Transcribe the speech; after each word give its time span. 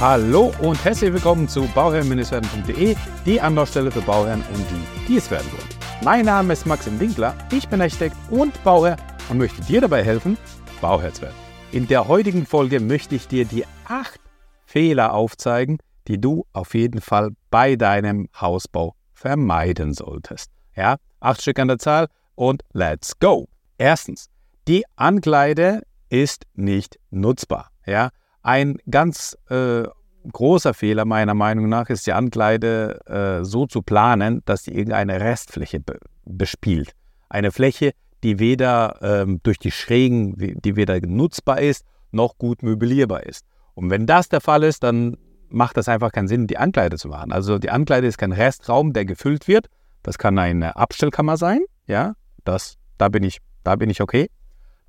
Hallo 0.00 0.50
und 0.62 0.82
herzlich 0.82 1.12
willkommen 1.12 1.46
zu 1.46 1.66
bauherrn-werden.de, 1.74 2.96
die 3.26 3.38
Anlaufstelle 3.38 3.90
für 3.90 4.00
Bauherren 4.00 4.42
und 4.54 4.66
die, 4.70 5.06
die 5.06 5.18
es 5.18 5.30
werden 5.30 5.52
wollen. 5.52 5.68
Mein 6.02 6.24
Name 6.24 6.54
ist 6.54 6.64
Maxim 6.64 6.98
Winkler, 6.98 7.36
ich 7.52 7.68
bin 7.68 7.82
Architekt 7.82 8.16
und 8.30 8.64
Bauherr 8.64 8.96
und 9.28 9.36
möchte 9.36 9.60
dir 9.60 9.82
dabei 9.82 10.02
helfen, 10.02 10.38
Bauherr 10.80 11.12
zu 11.12 11.20
werden. 11.20 11.34
In 11.72 11.86
der 11.86 12.08
heutigen 12.08 12.46
Folge 12.46 12.80
möchte 12.80 13.14
ich 13.14 13.28
dir 13.28 13.44
die 13.44 13.66
acht 13.84 14.18
Fehler 14.64 15.12
aufzeigen, 15.12 15.76
die 16.08 16.18
du 16.18 16.46
auf 16.54 16.72
jeden 16.72 17.02
Fall 17.02 17.32
bei 17.50 17.76
deinem 17.76 18.30
Hausbau 18.40 18.94
vermeiden 19.12 19.92
solltest. 19.92 20.50
Ja, 20.74 20.96
acht 21.20 21.42
Stück 21.42 21.58
an 21.58 21.68
der 21.68 21.78
Zahl 21.78 22.08
und 22.36 22.62
let's 22.72 23.18
go. 23.18 23.50
Erstens, 23.76 24.30
die 24.66 24.82
Ankleide 24.96 25.82
ist 26.08 26.46
nicht 26.54 26.98
nutzbar. 27.10 27.68
Ja, 27.84 28.08
ein 28.42 28.78
ganz 28.90 29.36
äh, 29.48 29.84
großer 30.30 30.74
Fehler 30.74 31.04
meiner 31.04 31.34
Meinung 31.34 31.68
nach 31.68 31.88
ist, 31.88 32.06
die 32.06 32.12
Ankleide 32.12 33.00
äh, 33.06 33.44
so 33.44 33.66
zu 33.66 33.82
planen, 33.82 34.42
dass 34.44 34.64
sie 34.64 34.72
irgendeine 34.72 35.20
Restfläche 35.20 35.80
be 35.80 35.98
bespielt. 36.24 36.92
Eine 37.28 37.50
Fläche, 37.50 37.92
die 38.22 38.38
weder 38.38 38.98
ähm, 39.02 39.40
durch 39.42 39.58
die 39.58 39.72
Schrägen, 39.72 40.36
die 40.36 40.76
weder 40.76 41.00
nutzbar 41.00 41.60
ist, 41.60 41.84
noch 42.12 42.38
gut 42.38 42.62
möblierbar 42.62 43.24
ist. 43.24 43.46
Und 43.74 43.90
wenn 43.90 44.06
das 44.06 44.28
der 44.28 44.40
Fall 44.40 44.62
ist, 44.62 44.82
dann 44.82 45.16
macht 45.48 45.76
das 45.76 45.88
einfach 45.88 46.12
keinen 46.12 46.28
Sinn, 46.28 46.46
die 46.46 46.58
Ankleide 46.58 46.98
zu 46.98 47.08
machen. 47.08 47.32
Also 47.32 47.58
die 47.58 47.70
Ankleide 47.70 48.06
ist 48.06 48.18
kein 48.18 48.32
Restraum, 48.32 48.92
der 48.92 49.04
gefüllt 49.06 49.48
wird. 49.48 49.66
Das 50.02 50.18
kann 50.18 50.38
eine 50.38 50.76
Abstellkammer 50.76 51.36
sein, 51.36 51.60
ja, 51.86 52.14
das, 52.44 52.76
da 52.96 53.08
bin 53.08 53.22
ich, 53.22 53.38
da 53.64 53.76
bin 53.76 53.90
ich 53.90 54.00
okay, 54.00 54.28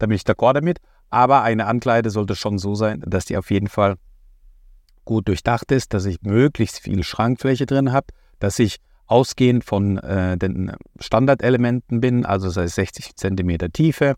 da 0.02 0.08
bin 0.08 0.16
ich 0.16 0.24
d'accord 0.24 0.54
damit. 0.54 0.80
Aber 1.10 1.44
eine 1.44 1.68
Ankleide 1.68 2.10
sollte 2.10 2.36
schon 2.36 2.58
so 2.58 2.74
sein, 2.74 3.04
dass 3.06 3.26
die 3.26 3.38
auf 3.38 3.52
jeden 3.52 3.68
Fall 3.68 3.96
gut 5.06 5.28
durchdacht 5.28 5.72
ist, 5.72 5.94
dass 5.94 6.06
ich 6.06 6.22
möglichst 6.22 6.80
viel 6.80 7.04
Schrankfläche 7.04 7.66
drin 7.66 7.92
habe, 7.92 8.08
dass 8.40 8.60
ich 8.60 8.78
ausgehend 9.06 9.64
von 9.64 9.98
äh, 9.98 10.38
den 10.38 10.72
Standardelementen 11.00 12.02
bin, 12.02 12.26
also 12.26 12.50
sei 12.50 12.64
es 12.64 12.76
60 12.76 13.16
cm 13.16 13.72
Tiefe, 13.74 14.16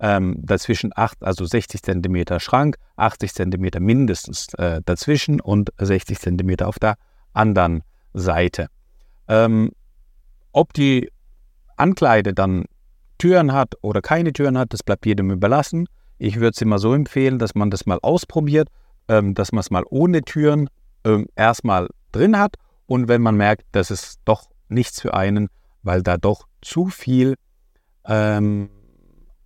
ähm, 0.00 0.36
dazwischen 0.38 0.90
8, 0.94 1.22
also 1.22 1.44
60 1.44 1.82
cm 1.82 2.40
Schrank, 2.40 2.76
80 2.96 3.34
cm 3.34 3.70
mindestens 3.78 4.52
äh, 4.54 4.80
dazwischen 4.84 5.40
und 5.40 5.70
60 5.78 6.18
cm 6.18 6.62
auf 6.62 6.78
der 6.78 6.96
anderen 7.34 7.82
Seite. 8.14 8.68
Ähm, 9.28 9.70
ob 10.52 10.72
die 10.72 11.10
Ankleide 11.76 12.32
dann 12.32 12.64
Türen 13.22 13.52
hat 13.52 13.76
oder 13.82 14.02
keine 14.02 14.32
Türen 14.32 14.58
hat, 14.58 14.72
das 14.72 14.82
bleibt 14.82 15.06
jedem 15.06 15.30
überlassen. 15.30 15.86
Ich 16.18 16.40
würde 16.40 16.54
es 16.56 16.60
immer 16.60 16.80
so 16.80 16.92
empfehlen, 16.92 17.38
dass 17.38 17.54
man 17.54 17.70
das 17.70 17.86
mal 17.86 18.00
ausprobiert, 18.02 18.66
ähm, 19.06 19.34
dass 19.34 19.52
man 19.52 19.60
es 19.60 19.70
mal 19.70 19.84
ohne 19.90 20.22
Türen 20.22 20.68
ähm, 21.04 21.28
erstmal 21.36 21.86
drin 22.10 22.36
hat 22.36 22.56
und 22.86 23.06
wenn 23.06 23.22
man 23.22 23.36
merkt, 23.36 23.62
das 23.70 23.92
ist 23.92 24.18
doch 24.24 24.50
nichts 24.68 25.00
für 25.00 25.14
einen, 25.14 25.50
weil 25.84 26.02
da 26.02 26.16
doch 26.16 26.48
zu 26.62 26.86
viel 26.86 27.36
ähm, 28.06 28.70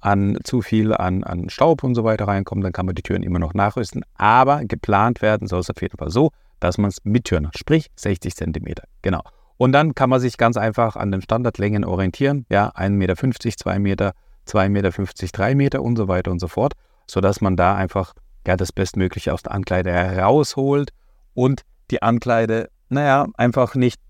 an 0.00 0.38
zu 0.42 0.62
viel 0.62 0.94
an, 0.94 1.22
an 1.22 1.50
Staub 1.50 1.84
und 1.84 1.94
so 1.94 2.02
weiter 2.02 2.28
reinkommt, 2.28 2.64
dann 2.64 2.72
kann 2.72 2.86
man 2.86 2.94
die 2.94 3.02
Türen 3.02 3.22
immer 3.22 3.38
noch 3.38 3.52
nachrüsten. 3.52 4.04
Aber 4.14 4.64
geplant 4.64 5.20
werden 5.20 5.48
soll 5.48 5.60
es 5.60 5.68
auf 5.68 5.82
jeden 5.82 5.98
Fall 5.98 6.08
so, 6.08 6.30
dass 6.60 6.78
man 6.78 6.88
es 6.88 7.04
mit 7.04 7.24
Türen 7.24 7.48
hat, 7.48 7.58
sprich 7.58 7.88
60 7.96 8.36
cm. 8.36 8.74
Genau. 9.02 9.20
Und 9.58 9.72
dann 9.72 9.94
kann 9.94 10.10
man 10.10 10.20
sich 10.20 10.36
ganz 10.36 10.56
einfach 10.56 10.96
an 10.96 11.10
den 11.10 11.22
Standardlängen 11.22 11.84
orientieren. 11.84 12.44
Ja, 12.50 12.70
1,50 12.70 12.90
Meter, 12.90 13.56
2 13.56 13.78
Meter, 13.78 14.12
2,50 14.46 14.68
Meter, 14.68 14.92
3 15.32 15.54
Meter 15.54 15.82
und 15.82 15.96
so 15.96 16.08
weiter 16.08 16.30
und 16.30 16.40
so 16.40 16.48
fort, 16.48 16.74
sodass 17.06 17.40
man 17.40 17.56
da 17.56 17.74
einfach 17.74 18.12
ja, 18.46 18.56
das 18.56 18.72
Bestmögliche 18.72 19.32
aus 19.32 19.42
der 19.42 19.52
Ankleide 19.52 19.90
herausholt 19.92 20.90
und 21.34 21.62
die 21.90 22.02
Ankleide, 22.02 22.68
naja, 22.88 23.26
einfach 23.36 23.74
nicht 23.74 24.00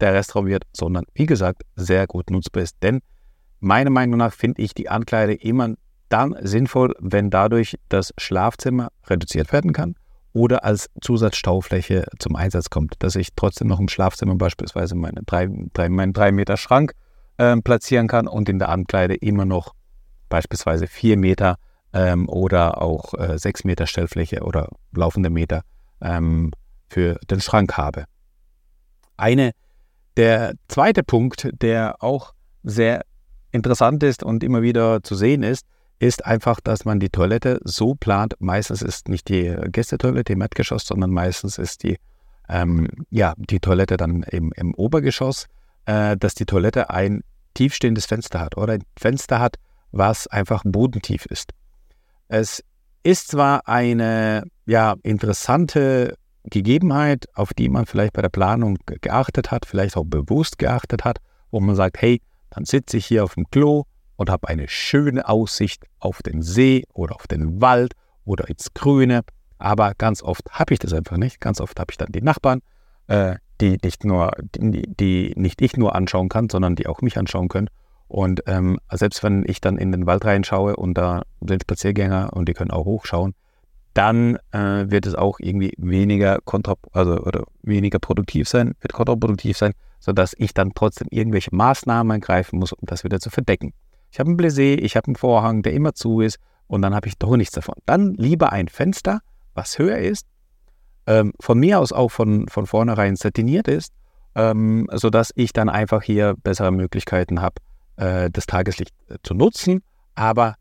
der 0.00 0.14
Restraum 0.14 0.46
wird, 0.46 0.64
sondern 0.72 1.04
wie 1.14 1.26
gesagt, 1.26 1.62
sehr 1.74 2.06
gut 2.06 2.30
nutzbar 2.30 2.62
ist. 2.62 2.76
Denn 2.82 3.00
meiner 3.60 3.90
Meinung 3.90 4.18
nach 4.18 4.32
finde 4.32 4.62
ich 4.62 4.74
die 4.74 4.88
Ankleide 4.88 5.34
immer 5.34 5.74
dann 6.08 6.36
sinnvoll, 6.40 6.94
wenn 7.00 7.30
dadurch 7.30 7.76
das 7.88 8.14
Schlafzimmer 8.18 8.88
reduziert 9.08 9.52
werden 9.52 9.72
kann 9.72 9.96
oder 10.36 10.64
als 10.64 10.90
Zusatzstaufläche 11.00 12.04
zum 12.18 12.36
Einsatz 12.36 12.68
kommt, 12.68 12.96
dass 12.98 13.16
ich 13.16 13.30
trotzdem 13.34 13.68
noch 13.68 13.80
im 13.80 13.88
Schlafzimmer 13.88 14.34
beispielsweise 14.34 14.94
meine 14.94 15.22
drei, 15.24 15.48
drei, 15.72 15.88
meinen 15.88 16.12
3 16.12 16.30
Meter 16.30 16.58
Schrank 16.58 16.92
äh, 17.38 17.56
platzieren 17.56 18.06
kann 18.06 18.28
und 18.28 18.46
in 18.50 18.58
der 18.58 18.68
Ankleide 18.68 19.14
immer 19.14 19.46
noch 19.46 19.72
beispielsweise 20.28 20.88
4 20.88 21.16
Meter 21.16 21.56
ähm, 21.94 22.28
oder 22.28 22.82
auch 22.82 23.14
äh, 23.14 23.38
6 23.38 23.64
Meter 23.64 23.86
Stellfläche 23.86 24.42
oder 24.42 24.68
laufende 24.94 25.30
Meter 25.30 25.62
ähm, 26.02 26.52
für 26.90 27.14
den 27.30 27.40
Schrank 27.40 27.78
habe. 27.78 28.04
Eine, 29.16 29.52
der 30.18 30.52
zweite 30.68 31.02
Punkt, 31.02 31.48
der 31.62 32.02
auch 32.02 32.34
sehr 32.62 33.06
interessant 33.52 34.02
ist 34.02 34.22
und 34.22 34.44
immer 34.44 34.60
wieder 34.60 35.02
zu 35.02 35.14
sehen 35.14 35.42
ist, 35.42 35.64
ist 35.98 36.26
einfach, 36.26 36.60
dass 36.60 36.84
man 36.84 37.00
die 37.00 37.08
Toilette 37.08 37.60
so 37.64 37.94
plant. 37.94 38.34
Meistens 38.38 38.82
ist 38.82 39.08
nicht 39.08 39.28
die 39.28 39.54
Gästetoilette 39.72 40.34
im 40.34 40.42
Erdgeschoss, 40.42 40.86
sondern 40.86 41.10
meistens 41.10 41.58
ist 41.58 41.82
die, 41.82 41.96
ähm, 42.48 42.88
ja, 43.10 43.34
die 43.36 43.60
Toilette 43.60 43.96
dann 43.96 44.22
im, 44.24 44.52
im 44.56 44.74
Obergeschoss 44.74 45.46
äh, 45.86 46.16
dass 46.16 46.34
die 46.34 46.44
Toilette 46.44 46.90
ein 46.90 47.22
tiefstehendes 47.54 48.06
Fenster 48.06 48.40
hat 48.40 48.56
oder 48.56 48.74
ein 48.74 48.82
Fenster 48.98 49.40
hat, 49.40 49.56
was 49.92 50.26
einfach 50.26 50.62
bodentief 50.64 51.24
ist. 51.26 51.52
Es 52.28 52.62
ist 53.02 53.28
zwar 53.28 53.66
eine 53.66 54.44
ja, 54.66 54.96
interessante 55.02 56.16
Gegebenheit, 56.44 57.26
auf 57.34 57.54
die 57.54 57.68
man 57.68 57.86
vielleicht 57.86 58.12
bei 58.12 58.22
der 58.22 58.28
Planung 58.28 58.78
geachtet 58.84 59.50
hat, 59.50 59.64
vielleicht 59.64 59.96
auch 59.96 60.04
bewusst 60.04 60.58
geachtet 60.58 61.04
hat, 61.04 61.18
wo 61.50 61.60
man 61.60 61.76
sagt, 61.76 62.02
hey, 62.02 62.20
dann 62.50 62.64
sitze 62.64 62.98
ich 62.98 63.06
hier 63.06 63.24
auf 63.24 63.34
dem 63.34 63.48
Klo 63.50 63.84
und 64.16 64.30
habe 64.30 64.48
eine 64.48 64.68
schöne 64.68 65.28
Aussicht 65.28 65.84
auf 65.98 66.22
den 66.22 66.42
See 66.42 66.84
oder 66.92 67.14
auf 67.14 67.26
den 67.26 67.60
Wald 67.60 67.94
oder 68.24 68.48
ins 68.48 68.74
Grüne. 68.74 69.22
Aber 69.58 69.94
ganz 69.96 70.22
oft 70.22 70.50
habe 70.50 70.74
ich 70.74 70.80
das 70.80 70.92
einfach 70.92 71.16
nicht. 71.16 71.40
Ganz 71.40 71.60
oft 71.60 71.78
habe 71.78 71.90
ich 71.90 71.96
dann 71.96 72.12
die 72.12 72.22
Nachbarn, 72.22 72.60
äh, 73.06 73.36
die 73.60 73.78
nicht 73.82 74.04
nur, 74.04 74.32
die, 74.54 74.82
die, 74.82 75.32
nicht 75.36 75.62
ich 75.62 75.76
nur 75.76 75.94
anschauen 75.94 76.28
kann, 76.28 76.48
sondern 76.50 76.76
die 76.76 76.86
auch 76.86 77.00
mich 77.00 77.16
anschauen 77.16 77.48
können. 77.48 77.68
Und 78.08 78.42
ähm, 78.46 78.78
selbst 78.92 79.22
wenn 79.22 79.44
ich 79.46 79.60
dann 79.60 79.78
in 79.78 79.92
den 79.92 80.06
Wald 80.06 80.24
reinschaue 80.24 80.76
und 80.76 80.94
da 80.94 81.22
sind 81.40 81.62
Spaziergänger 81.62 82.32
und 82.32 82.48
die 82.48 82.52
können 82.52 82.70
auch 82.70 82.84
hochschauen, 82.84 83.34
dann 83.94 84.36
äh, 84.52 84.90
wird 84.90 85.06
es 85.06 85.14
auch 85.14 85.40
irgendwie 85.40 85.72
weniger 85.78 86.38
kontra 86.44 86.74
also 86.92 87.18
oder 87.18 87.44
weniger 87.62 87.98
produktiv 87.98 88.48
sein, 88.48 88.74
wird 88.80 88.92
kontraproduktiv 88.92 89.56
sein, 89.56 89.72
sodass 89.98 90.34
ich 90.36 90.52
dann 90.52 90.72
trotzdem 90.74 91.08
irgendwelche 91.10 91.54
Maßnahmen 91.54 92.20
ergreifen 92.20 92.58
muss, 92.58 92.72
um 92.72 92.84
das 92.86 93.04
wieder 93.04 93.20
zu 93.20 93.30
verdecken. 93.30 93.72
Ich 94.10 94.20
habe 94.20 94.30
ein 94.30 94.36
Bläsé, 94.36 94.76
ich 94.78 94.96
habe 94.96 95.08
einen 95.08 95.16
Vorhang, 95.16 95.62
der 95.62 95.72
immer 95.72 95.94
zu 95.94 96.20
ist 96.20 96.38
und 96.66 96.82
dann 96.82 96.94
habe 96.94 97.08
ich 97.08 97.18
doch 97.18 97.36
nichts 97.36 97.54
davon. 97.54 97.74
Dann 97.86 98.14
lieber 98.14 98.52
ein 98.52 98.68
Fenster, 98.68 99.20
was 99.54 99.78
höher 99.78 99.98
ist, 99.98 100.26
ähm, 101.06 101.32
von 101.40 101.58
mir 101.58 101.80
aus 101.80 101.92
auch 101.92 102.10
von, 102.10 102.48
von 102.48 102.66
vornherein 102.66 103.16
satiniert 103.16 103.68
ist, 103.68 103.92
ähm, 104.34 104.88
sodass 104.92 105.32
ich 105.34 105.52
dann 105.52 105.68
einfach 105.68 106.02
hier 106.02 106.34
bessere 106.42 106.72
Möglichkeiten 106.72 107.40
habe, 107.40 107.56
äh, 107.96 108.30
das 108.30 108.46
Tageslicht 108.46 108.94
äh, 109.08 109.16
zu 109.22 109.34
nutzen, 109.34 109.82
aber 110.14 110.56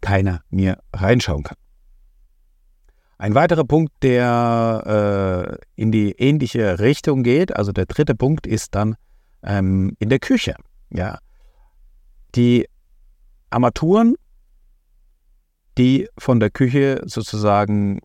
keiner 0.00 0.42
mir 0.50 0.78
reinschauen 0.92 1.42
kann. 1.42 1.56
Ein 3.18 3.34
weiterer 3.34 3.64
Punkt, 3.64 3.92
der 4.02 5.58
äh, 5.76 5.80
in 5.80 5.90
die 5.90 6.12
ähnliche 6.12 6.78
Richtung 6.78 7.22
geht, 7.22 7.56
also 7.56 7.72
der 7.72 7.86
dritte 7.86 8.14
Punkt, 8.14 8.46
ist 8.46 8.74
dann 8.74 8.96
ähm, 9.42 9.96
in 9.98 10.10
der 10.10 10.18
Küche. 10.18 10.54
Ja. 10.90 11.18
Die 12.36 12.68
Armaturen, 13.50 14.14
die 15.78 16.08
von 16.18 16.40
der 16.40 16.50
Küche 16.50 17.02
sozusagen 17.04 18.00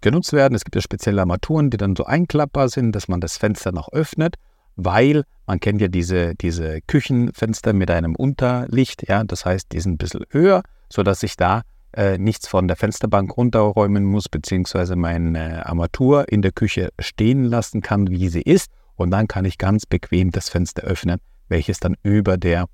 genutzt 0.00 0.32
werden. 0.32 0.54
Es 0.54 0.64
gibt 0.64 0.76
ja 0.76 0.80
spezielle 0.80 1.20
Armaturen, 1.22 1.70
die 1.70 1.76
dann 1.76 1.96
so 1.96 2.04
einklappbar 2.04 2.68
sind, 2.68 2.92
dass 2.92 3.08
man 3.08 3.20
das 3.20 3.36
Fenster 3.36 3.72
noch 3.72 3.92
öffnet, 3.92 4.36
weil 4.76 5.24
man 5.46 5.60
kennt 5.60 5.80
ja 5.80 5.88
diese, 5.88 6.34
diese 6.34 6.80
Küchenfenster 6.82 7.72
mit 7.72 7.90
einem 7.90 8.14
Unterlicht, 8.14 9.08
ja, 9.08 9.24
das 9.24 9.44
heißt, 9.44 9.72
die 9.72 9.80
sind 9.80 9.94
ein 9.94 9.98
bisschen 9.98 10.24
höher, 10.30 10.62
sodass 10.88 11.22
ich 11.22 11.36
da 11.36 11.62
äh, 11.92 12.18
nichts 12.18 12.46
von 12.46 12.68
der 12.68 12.76
Fensterbank 12.76 13.36
runterräumen 13.36 14.04
muss, 14.04 14.28
beziehungsweise 14.28 14.94
meine 14.94 15.66
Armatur 15.66 16.30
in 16.30 16.42
der 16.42 16.52
Küche 16.52 16.90
stehen 16.98 17.44
lassen 17.44 17.80
kann, 17.80 18.10
wie 18.10 18.28
sie 18.28 18.42
ist. 18.42 18.70
Und 18.94 19.10
dann 19.10 19.26
kann 19.26 19.44
ich 19.44 19.58
ganz 19.58 19.86
bequem 19.86 20.30
das 20.30 20.48
Fenster 20.48 20.82
öffnen, 20.82 21.18
welches 21.48 21.80
dann 21.80 21.96
über, 22.02 22.36
der, 22.36 22.66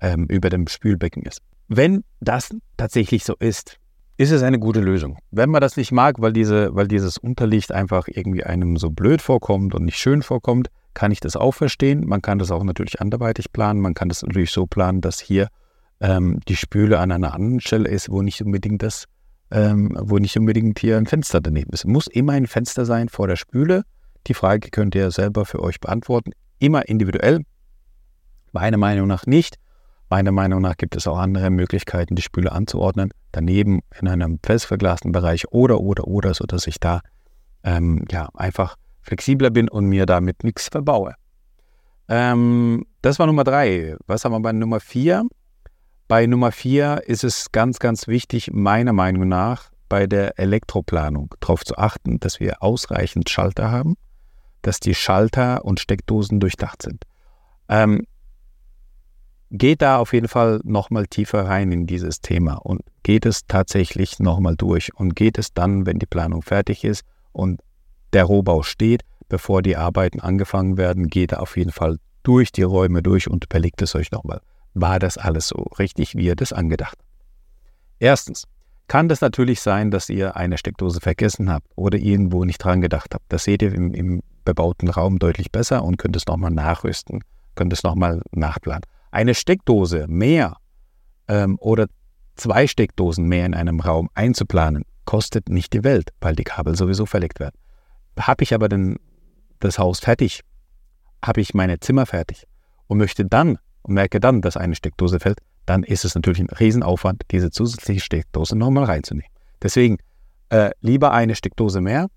ähm, 0.00 0.26
über 0.28 0.50
dem 0.50 0.66
Spülbecken 0.66 1.22
ist. 1.22 1.40
Wenn 1.68 2.04
das 2.20 2.50
tatsächlich 2.76 3.24
so 3.24 3.34
ist, 3.38 3.78
ist 4.18 4.30
es 4.30 4.42
eine 4.42 4.58
gute 4.58 4.80
Lösung. 4.80 5.18
Wenn 5.30 5.50
man 5.50 5.60
das 5.60 5.76
nicht 5.76 5.92
mag, 5.92 6.20
weil, 6.20 6.32
diese, 6.32 6.74
weil 6.74 6.88
dieses 6.88 7.18
Unterlicht 7.18 7.72
einfach 7.72 8.08
irgendwie 8.08 8.44
einem 8.44 8.76
so 8.76 8.90
blöd 8.90 9.20
vorkommt 9.20 9.74
und 9.74 9.84
nicht 9.84 9.98
schön 9.98 10.22
vorkommt, 10.22 10.68
kann 10.94 11.12
ich 11.12 11.20
das 11.20 11.36
auch 11.36 11.52
verstehen. 11.52 12.06
Man 12.06 12.22
kann 12.22 12.38
das 12.38 12.50
auch 12.50 12.64
natürlich 12.64 13.00
anderweitig 13.00 13.52
planen. 13.52 13.80
Man 13.80 13.94
kann 13.94 14.08
das 14.08 14.22
natürlich 14.22 14.52
so 14.52 14.66
planen, 14.66 15.02
dass 15.02 15.20
hier 15.20 15.48
ähm, 16.00 16.40
die 16.48 16.56
Spüle 16.56 16.98
an 16.98 17.12
einer 17.12 17.34
anderen 17.34 17.60
Stelle 17.60 17.88
ist, 17.88 18.10
wo 18.10 18.22
nicht 18.22 18.40
unbedingt 18.40 18.82
das 18.82 19.06
ähm, 19.50 19.96
wo 20.00 20.18
nicht 20.18 20.36
unbedingt 20.36 20.78
hier 20.78 20.96
ein 20.96 21.06
Fenster 21.06 21.40
daneben 21.40 21.70
ist. 21.72 21.86
Muss 21.86 22.06
immer 22.06 22.32
ein 22.32 22.46
Fenster 22.46 22.84
sein 22.84 23.08
vor 23.08 23.28
der 23.28 23.36
Spüle. 23.36 23.82
Die 24.26 24.34
Frage 24.34 24.70
könnt 24.70 24.94
ihr 24.94 25.10
selber 25.10 25.44
für 25.44 25.62
euch 25.62 25.80
beantworten. 25.80 26.32
Immer 26.58 26.88
individuell. 26.88 27.42
Meiner 28.52 28.76
Meinung 28.76 29.06
nach 29.06 29.26
nicht. 29.26 29.56
Meiner 30.08 30.32
Meinung 30.32 30.62
nach 30.62 30.76
gibt 30.76 30.94
es 30.94 31.06
auch 31.06 31.18
andere 31.18 31.50
Möglichkeiten, 31.50 32.14
die 32.14 32.22
Spüle 32.22 32.52
anzuordnen. 32.52 33.10
Daneben 33.32 33.80
in 34.00 34.06
einem 34.06 34.38
festverglasten 34.42 35.12
Bereich 35.12 35.48
oder, 35.48 35.80
oder, 35.80 36.06
oder, 36.06 36.32
sodass 36.32 36.66
ich 36.66 36.78
da 36.78 37.00
ähm, 37.64 38.04
ja, 38.10 38.28
einfach 38.34 38.76
flexibler 39.02 39.50
bin 39.50 39.68
und 39.68 39.86
mir 39.86 40.06
damit 40.06 40.44
nichts 40.44 40.68
verbaue. 40.68 41.14
Ähm, 42.08 42.86
das 43.02 43.18
war 43.18 43.26
Nummer 43.26 43.44
drei. 43.44 43.96
Was 44.06 44.24
haben 44.24 44.32
wir 44.32 44.40
bei 44.40 44.52
Nummer 44.52 44.78
vier? 44.78 45.26
Bei 46.06 46.26
Nummer 46.26 46.52
vier 46.52 47.02
ist 47.06 47.24
es 47.24 47.50
ganz, 47.50 47.80
ganz 47.80 48.06
wichtig, 48.06 48.50
meiner 48.52 48.92
Meinung 48.92 49.28
nach, 49.28 49.70
bei 49.88 50.06
der 50.06 50.38
Elektroplanung 50.38 51.34
darauf 51.40 51.64
zu 51.64 51.76
achten, 51.76 52.20
dass 52.20 52.38
wir 52.38 52.62
ausreichend 52.62 53.28
Schalter 53.28 53.72
haben, 53.72 53.96
dass 54.62 54.78
die 54.78 54.94
Schalter 54.94 55.64
und 55.64 55.80
Steckdosen 55.80 56.38
durchdacht 56.38 56.82
sind. 56.82 57.02
Ähm, 57.68 58.06
geht 59.58 59.82
da 59.82 59.98
auf 59.98 60.12
jeden 60.12 60.28
Fall 60.28 60.60
nochmal 60.64 61.06
tiefer 61.06 61.46
rein 61.46 61.72
in 61.72 61.86
dieses 61.86 62.20
Thema 62.20 62.54
und 62.54 62.82
geht 63.02 63.26
es 63.26 63.46
tatsächlich 63.46 64.18
nochmal 64.18 64.56
durch 64.56 64.94
und 64.94 65.14
geht 65.14 65.38
es 65.38 65.52
dann, 65.52 65.86
wenn 65.86 65.98
die 65.98 66.06
Planung 66.06 66.42
fertig 66.42 66.84
ist 66.84 67.04
und 67.32 67.60
der 68.12 68.24
Rohbau 68.24 68.62
steht, 68.62 69.02
bevor 69.28 69.62
die 69.62 69.76
Arbeiten 69.76 70.20
angefangen 70.20 70.76
werden, 70.76 71.08
geht 71.08 71.32
er 71.32 71.42
auf 71.42 71.56
jeden 71.56 71.72
Fall 71.72 71.98
durch 72.22 72.52
die 72.52 72.62
Räume 72.62 73.02
durch 73.02 73.28
und 73.28 73.44
überlegt 73.44 73.82
es 73.82 73.94
euch 73.94 74.10
nochmal. 74.10 74.40
War 74.74 74.98
das 74.98 75.18
alles 75.18 75.48
so 75.48 75.56
richtig, 75.78 76.16
wie 76.16 76.26
ihr 76.26 76.36
das 76.36 76.52
angedacht 76.52 76.98
habt? 76.98 77.10
Erstens, 77.98 78.44
kann 78.88 79.08
das 79.08 79.20
natürlich 79.20 79.60
sein, 79.60 79.90
dass 79.90 80.08
ihr 80.08 80.36
eine 80.36 80.58
Steckdose 80.58 81.00
vergessen 81.00 81.50
habt 81.50 81.66
oder 81.74 81.98
irgendwo 81.98 82.44
nicht 82.44 82.58
dran 82.58 82.80
gedacht 82.80 83.14
habt. 83.14 83.24
Das 83.30 83.44
seht 83.44 83.62
ihr 83.62 83.74
im, 83.74 83.94
im 83.94 84.22
bebauten 84.44 84.88
Raum 84.88 85.18
deutlich 85.18 85.50
besser 85.50 85.82
und 85.82 85.96
könnt 85.96 86.14
es 86.14 86.26
nochmal 86.26 86.52
nachrüsten, 86.52 87.24
könnt 87.56 87.72
es 87.72 87.82
nochmal 87.82 88.22
nachplanen. 88.30 88.84
Eine 89.16 89.34
Steckdose 89.34 90.04
mehr 90.08 90.58
ähm, 91.26 91.56
oder 91.58 91.86
zwei 92.34 92.66
Steckdosen 92.66 93.24
mehr 93.24 93.46
in 93.46 93.54
einem 93.54 93.80
Raum 93.80 94.10
einzuplanen, 94.12 94.84
kostet 95.06 95.48
nicht 95.48 95.72
die 95.72 95.84
Welt, 95.84 96.10
weil 96.20 96.36
die 96.36 96.44
Kabel 96.44 96.76
sowieso 96.76 97.06
verlegt 97.06 97.40
werden. 97.40 97.56
Habe 98.20 98.44
ich 98.44 98.52
aber 98.52 98.68
den, 98.68 98.98
das 99.58 99.78
Haus 99.78 100.00
fertig, 100.00 100.42
habe 101.24 101.40
ich 101.40 101.54
meine 101.54 101.80
Zimmer 101.80 102.04
fertig 102.04 102.44
und 102.88 102.98
möchte 102.98 103.24
dann 103.24 103.56
und 103.80 103.94
merke 103.94 104.20
dann, 104.20 104.42
dass 104.42 104.58
eine 104.58 104.74
Steckdose 104.74 105.18
fällt, 105.18 105.38
dann 105.64 105.82
ist 105.82 106.04
es 106.04 106.14
natürlich 106.14 106.40
ein 106.40 106.50
Riesenaufwand, 106.50 107.22
diese 107.30 107.50
zusätzliche 107.50 108.00
Steckdose 108.00 108.54
nochmal 108.54 108.84
reinzunehmen. 108.84 109.32
Deswegen 109.62 109.96
äh, 110.50 110.72
lieber 110.82 111.12
eine 111.12 111.36
Steckdose 111.36 111.80
mehr 111.80 112.08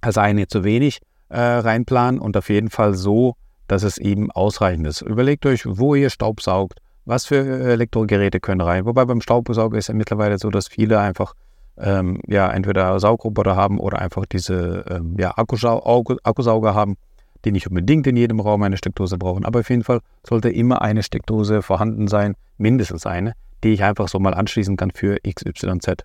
als 0.00 0.16
eine 0.16 0.46
zu 0.46 0.62
wenig 0.62 1.00
äh, 1.28 1.40
reinplanen 1.40 2.20
und 2.20 2.36
auf 2.36 2.50
jeden 2.50 2.70
Fall 2.70 2.94
so, 2.94 3.34
dass 3.68 3.82
es 3.82 3.98
eben 3.98 4.30
ausreichend 4.30 4.86
ist. 4.86 5.02
Überlegt 5.02 5.46
euch, 5.46 5.64
wo 5.66 5.94
ihr 5.94 6.10
Staubsaugt, 6.10 6.80
was 7.04 7.26
für 7.26 7.36
Elektrogeräte 7.38 8.40
können 8.40 8.60
rein. 8.60 8.86
Wobei 8.86 9.04
beim 9.04 9.20
Staubsauger 9.20 9.78
ist 9.78 9.88
ja 9.88 9.94
mittlerweile 9.94 10.38
so, 10.38 10.50
dass 10.50 10.68
viele 10.68 10.98
einfach 10.98 11.34
ähm, 11.76 12.20
ja 12.26 12.50
entweder 12.50 12.98
Saugroboter 13.00 13.56
haben 13.56 13.78
oder 13.78 13.98
einfach 13.98 14.26
diese 14.26 14.84
ähm, 14.88 15.16
ja, 15.18 15.34
Akkusauger 15.36 16.74
haben, 16.74 16.96
die 17.44 17.52
nicht 17.52 17.66
unbedingt 17.66 18.06
in 18.06 18.16
jedem 18.16 18.40
Raum 18.40 18.62
eine 18.62 18.76
Steckdose 18.76 19.18
brauchen. 19.18 19.44
Aber 19.44 19.60
auf 19.60 19.70
jeden 19.70 19.84
Fall 19.84 20.00
sollte 20.26 20.48
immer 20.48 20.82
eine 20.82 21.02
Steckdose 21.02 21.62
vorhanden 21.62 22.08
sein, 22.08 22.34
mindestens 22.56 23.06
eine, 23.06 23.34
die 23.62 23.72
ich 23.72 23.84
einfach 23.84 24.08
so 24.08 24.18
mal 24.18 24.34
anschließen 24.34 24.76
kann 24.76 24.90
für 24.90 25.18
XYZ. 25.20 26.04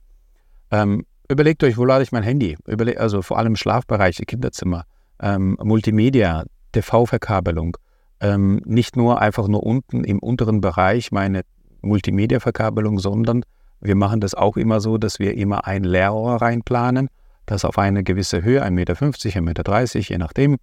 Ähm, 0.71 1.05
überlegt 1.29 1.63
euch, 1.63 1.77
wo 1.77 1.85
lade 1.85 2.03
ich 2.03 2.11
mein 2.11 2.23
Handy? 2.23 2.57
Überle 2.67 2.99
also 2.99 3.21
vor 3.21 3.37
allem 3.37 3.55
Schlafbereich, 3.55 4.21
Kinderzimmer, 4.27 4.83
ähm, 5.21 5.57
Multimedia, 5.61 6.45
TV-Verkabelung. 6.71 7.77
Ähm, 8.21 8.61
nicht 8.65 8.97
nur 8.97 9.21
einfach 9.21 9.47
nur 9.47 9.63
unten 9.63 10.03
im 10.03 10.19
unteren 10.19 10.61
Bereich 10.61 11.11
meine 11.11 11.41
Multimedia-Verkabelung, 11.81 12.99
sondern 12.99 13.43
wir 13.81 13.95
machen 13.95 14.19
das 14.19 14.35
auch 14.35 14.57
immer 14.57 14.81
so, 14.81 14.97
dass 14.97 15.19
wir 15.19 15.35
immer 15.35 15.65
ein 15.65 15.83
Leerrohr 15.83 16.41
reinplanen, 16.41 17.09
das 17.45 17.63
auf 17.63 17.77
eine 17.77 18.03
gewisse 18.03 18.43
Höhe, 18.43 18.63
1,50 18.63 18.71
Meter, 18.71 18.93
1,30 18.93 19.41
Meter, 19.41 20.09
je 20.09 20.17
nachdem, 20.17 20.57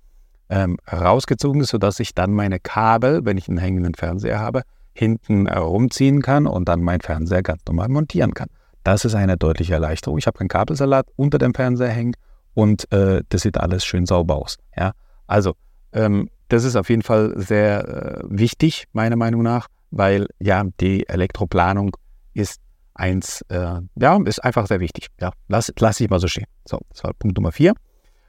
ähm, 0.48 0.76
rausgezogen 0.90 1.62
ist, 1.62 1.70
sodass 1.70 1.98
ich 1.98 2.14
dann 2.14 2.32
meine 2.32 2.60
Kabel, 2.60 3.24
wenn 3.24 3.38
ich 3.38 3.48
einen 3.48 3.58
hängenden 3.58 3.94
Fernseher 3.94 4.38
habe, 4.38 4.62
hinten 4.92 5.46
herumziehen 5.46 6.22
kann 6.22 6.46
und 6.46 6.68
dann 6.68 6.82
meinen 6.82 7.00
Fernseher 7.00 7.42
ganz 7.42 7.62
normal 7.66 7.88
montieren 7.88 8.34
kann. 8.34 8.48
Das 8.84 9.04
ist 9.04 9.14
eine 9.14 9.36
deutliche 9.36 9.74
Erleichterung. 9.74 10.18
Ich 10.18 10.26
habe 10.26 10.38
einen 10.40 10.48
Kabelsalat 10.48 11.06
unter 11.16 11.38
dem 11.38 11.54
Fernseher 11.54 11.88
hängen 11.88 12.14
und 12.54 12.90
äh, 12.92 13.22
das 13.28 13.42
sieht 13.42 13.58
alles 13.58 13.84
schön 13.84 14.06
sauber 14.06 14.36
aus. 14.36 14.58
Ja? 14.76 14.92
Also, 15.26 15.54
ähm, 15.96 16.28
das 16.48 16.64
ist 16.64 16.76
auf 16.76 16.88
jeden 16.90 17.02
Fall 17.02 17.32
sehr 17.36 17.88
äh, 17.88 18.22
wichtig, 18.28 18.84
meiner 18.92 19.16
Meinung 19.16 19.42
nach, 19.42 19.66
weil 19.90 20.28
ja, 20.38 20.64
die 20.80 21.08
Elektroplanung 21.08 21.96
ist 22.34 22.60
eins, 22.94 23.42
äh, 23.48 23.80
ja, 23.96 24.22
ist 24.24 24.44
einfach 24.44 24.66
sehr 24.66 24.80
wichtig. 24.80 25.08
Ja, 25.20 25.32
lass, 25.48 25.72
lass 25.78 26.00
ich 26.00 26.08
mal 26.08 26.20
so 26.20 26.28
stehen. 26.28 26.46
So, 26.64 26.78
das 26.90 27.02
war 27.02 27.12
Punkt 27.14 27.36
Nummer 27.36 27.52
vier. 27.52 27.74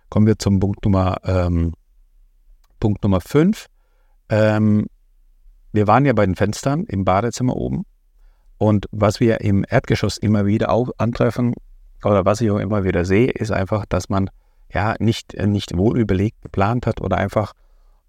Kommen 0.09 0.25
wir 0.25 0.39
zum 0.39 0.59
Punkt 0.59 0.83
Nummer, 0.83 1.17
ähm, 1.25 1.73
Punkt 2.79 3.03
Nummer 3.03 3.21
fünf. 3.21 3.67
Ähm, 4.29 4.87
wir 5.73 5.87
waren 5.87 6.05
ja 6.05 6.13
bei 6.13 6.25
den 6.25 6.35
Fenstern 6.35 6.85
im 6.85 7.05
Badezimmer 7.05 7.55
oben. 7.55 7.83
Und 8.57 8.87
was 8.91 9.19
wir 9.19 9.41
im 9.41 9.63
Erdgeschoss 9.69 10.17
immer 10.17 10.45
wieder 10.45 10.71
auch 10.71 10.89
antreffen, 10.97 11.53
oder 12.03 12.25
was 12.25 12.41
ich 12.41 12.49
auch 12.49 12.57
immer 12.57 12.83
wieder 12.83 13.05
sehe, 13.05 13.29
ist 13.29 13.51
einfach, 13.51 13.85
dass 13.85 14.09
man 14.09 14.29
ja 14.73 14.95
nicht, 14.99 15.33
nicht 15.37 15.75
wohl 15.77 15.99
überlegt 15.99 16.41
geplant 16.41 16.85
hat 16.87 17.01
oder 17.01 17.17
einfach 17.17 17.53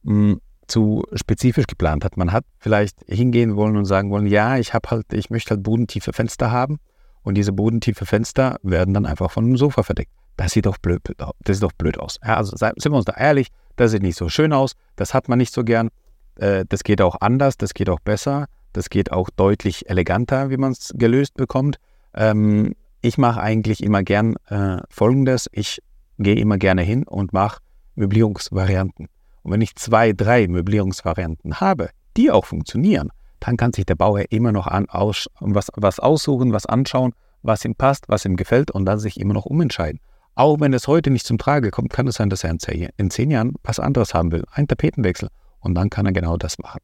mh, 0.03 0.13
hm, 0.13 0.41
zu 0.67 1.05
spezifisch 1.15 1.67
geplant 1.67 2.05
hat. 2.05 2.17
Man 2.17 2.31
hat 2.33 2.45
vielleicht 2.59 2.99
hingehen 3.07 3.57
wollen 3.57 3.77
und 3.77 3.87
sagen 3.87 4.11
wollen, 4.11 4.27
ja, 4.27 4.59
ich 4.59 4.75
habe 4.75 4.91
halt, 4.91 5.13
ich 5.13 5.31
möchte 5.31 5.51
halt 5.51 5.63
bodentiefe 5.63 6.13
Fenster 6.13 6.51
haben 6.51 6.79
und 7.23 7.35
diese 7.35 7.53
bodentiefe 7.53 8.07
Fenster 8.07 8.59
werden 8.63 8.95
dann 8.95 9.07
einfach 9.07 9.31
von 9.31 9.45
einem 9.45 9.57
Sofa 9.57 9.83
verdeckt. 9.83 10.13
Das 10.37 10.53
sieht 10.53 10.67
doch 10.67 10.79
blöd, 10.79 11.01
das 11.17 11.57
sieht 11.57 11.63
doch 11.63 11.73
blöd 11.73 11.99
aus. 11.99 12.21
Ja, 12.25 12.37
also 12.37 12.57
sind 12.57 12.85
wir 12.85 12.97
uns 12.97 13.07
da 13.07 13.15
ehrlich, 13.17 13.49
das 13.77 13.91
sieht 13.91 14.03
nicht 14.03 14.17
so 14.17 14.29
schön 14.29 14.53
aus, 14.53 14.75
das 14.95 15.13
hat 15.15 15.29
man 15.29 15.39
nicht 15.39 15.53
so 15.53 15.65
gern. 15.65 15.89
Äh, 16.37 16.65
das 16.69 16.85
geht 16.85 17.01
auch 17.01 17.17
anders, 17.21 17.57
das 17.57 17.75
geht 17.75 17.91
auch 17.91 17.99
besser, 18.01 18.47
das 18.73 18.89
geht 18.89 19.11
auch 19.11 19.31
deutlich 19.31 19.91
eleganter, 19.91 20.51
wie 20.51 20.57
man 20.57 20.73
es 20.73 20.93
gelöst 20.95 21.35
bekommt. 21.35 21.79
Ähm, 22.15 22.75
ich 23.01 23.19
mache 23.19 23.41
eigentlich 23.41 23.83
immer 23.83 24.03
gern 24.03 24.37
äh, 24.49 24.79
Folgendes, 24.91 25.49
ich 25.53 25.81
gehe 26.19 26.37
immer 26.37 26.59
gerne 26.59 26.83
hin 26.83 27.05
und 27.05 27.33
mache 27.33 27.61
Möblierungsvarianten. 27.95 29.09
Und 29.43 29.53
wenn 29.53 29.61
ich 29.61 29.77
zwei, 29.77 30.13
drei 30.13 30.47
Möblierungsvarianten 30.49 31.61
habe, 31.61 31.91
die 32.17 32.31
auch 32.31 32.45
funktionieren, 32.45 33.11
dann 33.41 33.57
kann 33.57 33.73
sich 33.73 33.87
der 33.87 33.95
Bauherr 33.95 34.31
immer 34.31 34.53
noch 34.53 34.67
an, 34.67 34.89
aus, 34.89 35.29
was, 35.41 35.69
was 35.75 36.01
aussuchen, 36.01 36.53
was 36.53 36.67
anschauen, 36.67 37.13
was 37.43 37.65
ihm 37.65 37.75
passt, 37.75 38.09
was 38.09 38.25
ihm 38.25 38.37
gefällt 38.37 38.71
und 38.71 38.85
dann 38.85 38.99
sich 38.99 39.21
immer 39.21 39.35
noch 39.35 39.47
umentscheiden. 39.47 40.01
Auch 40.35 40.61
wenn 40.61 40.73
es 40.73 40.87
heute 40.87 41.11
nicht 41.11 41.27
zum 41.27 41.39
Trage 41.39 41.71
kommt, 41.71 41.93
kann 41.93 42.07
es 42.07 42.17
sein, 42.17 42.31
dass 42.31 42.45
er 42.45 42.57
in 42.97 43.11
zehn 43.11 43.31
Jahren 43.31 43.55
was 43.63 43.81
anderes 43.81 44.15
haben 44.15 44.33
will, 44.33 44.45
einen 44.53 44.69
Tapetenwechsel. 44.69 45.29
Und 45.61 45.75
dann 45.75 45.91
kann 45.91 46.07
er 46.07 46.13
genau 46.13 46.37
das 46.37 46.59
machen 46.59 46.81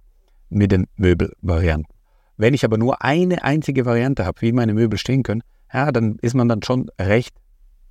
mit 0.49 0.73
den 0.73 0.87
Möbelvarianten. 0.97 1.93
Wenn 2.37 2.55
ich 2.55 2.65
aber 2.65 2.79
nur 2.79 3.03
eine 3.03 3.45
einzige 3.45 3.87
Variante 3.87 4.25
habe, 4.25 4.41
wie 4.41 4.53
meine 4.53 4.75
Möbel 4.75 4.99
stehen 4.99 5.23
können, 5.23 5.43
ja, 5.73 5.93
dann 5.93 6.19
ist 6.21 6.35
man 6.35 6.49
dann 6.49 6.63
schon 6.63 6.89
recht 7.01 7.35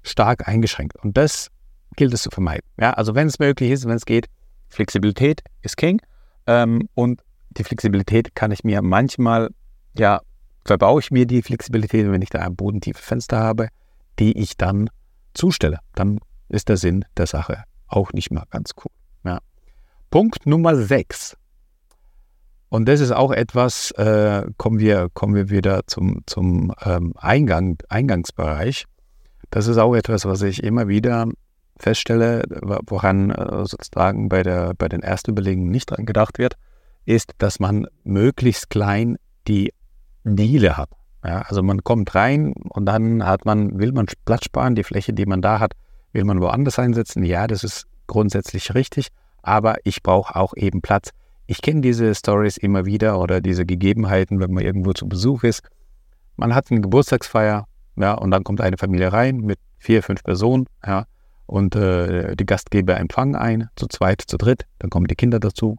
stark 0.03 0.48
eingeschränkt. 0.48 0.98
Und 1.03 1.17
das 1.17 1.50
gilt 1.95 2.13
es 2.13 2.24
zu 2.24 2.29
vermeiden. 2.29 2.65
Ja, 2.79 2.91
also 2.93 3.15
wenn 3.15 3.27
es 3.27 3.39
möglich 3.39 3.72
ist, 3.72 3.86
wenn 3.86 3.95
es 3.95 4.05
geht, 4.05 4.27
Flexibilität 4.69 5.41
ist 5.62 5.77
King. 5.77 6.01
Ähm, 6.48 6.89
und 6.93 7.22
die 7.51 7.63
Flexibilität 7.63 8.36
kann 8.36 8.51
ich 8.51 8.63
mir 8.63 8.81
manchmal, 8.81 9.50
ja, 9.98 10.22
verbaue 10.65 11.00
ich 11.00 11.12
mir 11.12 11.25
die 11.25 11.41
Flexibilität, 11.41 12.10
wenn 12.12 12.22
ich 12.22 12.29
da 12.29 12.39
ein 12.39 12.55
bodentiefe 12.55 13.01
Fenster 13.01 13.39
habe, 13.39 13.67
die 14.19 14.38
ich 14.38 14.57
dann 14.57 14.89
zustelle. 15.33 15.79
Dann 15.95 16.19
ist 16.50 16.69
der 16.69 16.77
Sinn 16.77 17.05
der 17.17 17.27
Sache 17.27 17.63
auch 17.88 18.12
nicht 18.13 18.31
mal 18.31 18.45
ganz 18.50 18.72
cool. 18.77 18.91
Ja. 19.24 19.39
Punkt 20.10 20.45
Nummer 20.45 20.75
6. 20.75 21.38
Und 22.69 22.88
das 22.88 23.01
ist 23.01 23.12
auch 23.12 23.31
etwas, 23.31 23.91
äh, 23.91 24.45
kommen, 24.57 24.79
wir, 24.79 25.10
kommen 25.13 25.36
wir 25.36 25.50
wieder 25.51 25.81
zum, 25.86 26.22
zum 26.25 26.74
ähm, 26.83 27.13
Eingang, 27.17 27.77
Eingangsbereich. 27.89 28.86
Das 29.53 29.67
ist 29.67 29.77
auch 29.77 29.93
etwas, 29.93 30.25
was 30.25 30.41
ich 30.41 30.63
immer 30.63 30.88
wieder 30.88 31.27
feststelle, 31.77 32.41
woran 32.88 33.29
äh, 33.29 33.67
sozusagen 33.67 34.27
bei, 34.27 34.41
der, 34.41 34.74
bei 34.75 34.89
den 34.89 35.01
Erstüberlegungen 35.01 35.69
nicht 35.69 35.91
dran 35.91 36.07
gedacht 36.07 36.39
wird, 36.39 36.55
ist, 37.05 37.33
dass 37.38 37.60
man 37.60 37.86
möglichst 38.03 38.72
klein 38.72 39.17
die 39.48 39.72
Diele 40.24 40.75
hat. 40.75 40.89
Ja, 41.24 41.41
also 41.41 41.62
man 41.62 41.83
kommt 41.83 42.15
rein 42.15 42.53
und 42.69 42.88
dann 42.88 43.27
hat 43.27 43.45
man, 43.45 43.77
will 43.77 43.91
man 43.91 44.07
Platz 44.25 44.45
sparen, 44.45 44.74
die 44.74 44.83
Fläche, 44.83 45.13
die 45.13 45.27
man 45.27 45.43
da 45.43 45.60
hat, 45.60 45.74
will 46.13 46.24
man 46.24 46.41
woanders 46.41 46.79
einsetzen. 46.79 47.24
Ja, 47.24 47.45
das 47.45 47.63
ist 47.63 47.86
grundsätzlich 48.07 48.74
richtig, 48.74 49.10
aber 49.43 49.75
ich 49.83 50.01
brauche 50.01 50.36
auch 50.36 50.55
eben 50.55 50.81
Platz. 50.81 51.12
Ich 51.45 51.62
kenne 51.62 51.81
diese 51.81 52.15
Stories 52.15 52.57
immer 52.57 52.86
wieder 52.86 53.19
oder 53.19 53.39
diese 53.39 53.67
Gegebenheiten, 53.67 54.39
wenn 54.39 54.51
man 54.51 54.63
irgendwo 54.63 54.93
zu 54.93 55.07
Besuch 55.07 55.43
ist. 55.43 55.62
Man 56.38 56.55
hat 56.55 56.72
eine 56.72 56.81
Geburtstagsfeier, 56.81 57.67
ja, 57.95 58.13
und 58.13 58.31
dann 58.31 58.43
kommt 58.43 58.62
eine 58.62 58.77
Familie 58.77 59.13
rein 59.13 59.38
mit 59.38 59.59
vier, 59.77 60.03
fünf 60.03 60.23
Personen, 60.23 60.67
ja, 60.85 61.05
und 61.45 61.75
äh, 61.75 62.35
die 62.35 62.45
Gastgeber 62.45 62.97
empfangen 62.97 63.35
ein, 63.35 63.69
zu 63.75 63.88
zweit, 63.88 64.21
zu 64.21 64.38
dritt, 64.38 64.65
dann 64.79 64.89
kommen 64.89 65.07
die 65.07 65.15
Kinder 65.15 65.39
dazu 65.39 65.77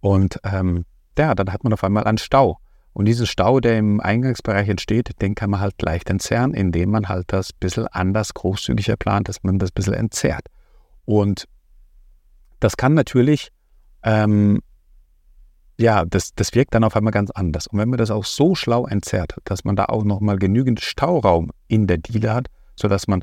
und 0.00 0.38
ähm, 0.44 0.84
ja, 1.18 1.34
dann 1.34 1.52
hat 1.52 1.64
man 1.64 1.72
auf 1.72 1.84
einmal 1.84 2.04
einen 2.04 2.18
Stau. 2.18 2.58
Und 2.94 3.06
diesen 3.06 3.26
Stau, 3.26 3.60
der 3.60 3.78
im 3.78 4.00
Eingangsbereich 4.00 4.68
entsteht, 4.68 5.22
den 5.22 5.34
kann 5.34 5.50
man 5.50 5.60
halt 5.60 5.80
leicht 5.80 6.10
entzerren, 6.10 6.52
indem 6.52 6.90
man 6.90 7.08
halt 7.08 7.32
das 7.32 7.50
ein 7.50 7.58
bisschen 7.58 7.86
anders, 7.86 8.34
großzügiger 8.34 8.96
plant, 8.96 9.28
dass 9.28 9.42
man 9.42 9.58
das 9.58 9.70
ein 9.70 9.74
bisschen 9.74 9.94
entzerrt. 9.94 10.46
Und 11.04 11.48
das 12.60 12.76
kann 12.76 12.94
natürlich, 12.94 13.50
ähm, 14.02 14.60
ja, 15.78 16.04
das, 16.04 16.34
das 16.34 16.54
wirkt 16.54 16.74
dann 16.74 16.84
auf 16.84 16.96
einmal 16.96 17.12
ganz 17.12 17.30
anders. 17.30 17.66
Und 17.66 17.78
wenn 17.78 17.88
man 17.88 17.98
das 17.98 18.10
auch 18.10 18.24
so 18.24 18.54
schlau 18.54 18.86
entzerrt, 18.86 19.36
dass 19.44 19.64
man 19.64 19.76
da 19.76 19.86
auch 19.86 20.04
nochmal 20.04 20.38
genügend 20.38 20.80
Stauraum 20.80 21.50
in 21.68 21.86
der 21.86 21.98
Diele 21.98 22.34
hat, 22.34 22.48
sodass 22.76 23.08
man 23.08 23.22